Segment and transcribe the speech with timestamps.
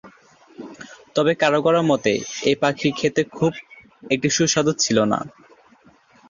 [1.15, 2.13] তবে কারও কারও মতে
[2.43, 3.51] এ পাখি খেতে খুব
[4.11, 5.19] একটা সুস্বাদু ছিল না।